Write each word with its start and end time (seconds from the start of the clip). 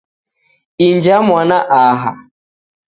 Inja 0.87 1.15
mwana 1.27 1.57
aha. 1.81 2.11